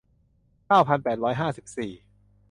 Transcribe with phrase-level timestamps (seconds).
[0.67, 1.91] เก้าพันแปดร้อยห้าสิบสี่